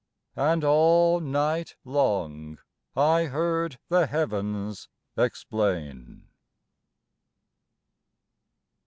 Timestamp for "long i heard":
1.85-3.77